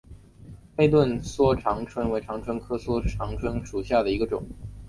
[0.75, 4.43] 黑盾梭长蝽为长蝽科梭长蝽属下的一个种。